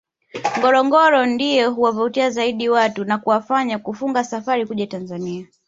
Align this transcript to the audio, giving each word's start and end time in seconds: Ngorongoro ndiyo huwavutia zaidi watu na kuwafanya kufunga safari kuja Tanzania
Ngorongoro 0.57 1.25
ndiyo 1.25 1.71
huwavutia 1.71 2.29
zaidi 2.29 2.69
watu 2.69 3.05
na 3.05 3.17
kuwafanya 3.17 3.79
kufunga 3.79 4.23
safari 4.23 4.65
kuja 4.65 4.87
Tanzania 4.87 5.47